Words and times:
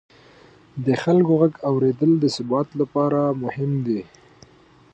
د 0.85 0.87
خلکو 1.03 1.31
غږ 1.41 1.53
اورېدل 1.69 2.11
د 2.19 2.25
ثبات 2.35 2.67
لپاره 2.81 3.21
مهم 3.43 3.71
دي 3.87 4.01